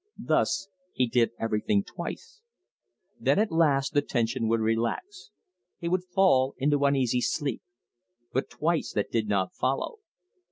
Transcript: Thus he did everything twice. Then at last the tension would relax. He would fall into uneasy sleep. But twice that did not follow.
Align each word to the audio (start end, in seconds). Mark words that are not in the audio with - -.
Thus 0.17 0.67
he 0.93 1.05
did 1.07 1.29
everything 1.39 1.83
twice. 1.83 2.41
Then 3.19 3.37
at 3.37 3.51
last 3.51 3.93
the 3.93 4.01
tension 4.01 4.47
would 4.47 4.59
relax. 4.59 5.29
He 5.77 5.87
would 5.89 6.05
fall 6.05 6.55
into 6.57 6.85
uneasy 6.85 7.21
sleep. 7.21 7.61
But 8.33 8.49
twice 8.49 8.93
that 8.93 9.11
did 9.11 9.27
not 9.27 9.53
follow. 9.53 9.97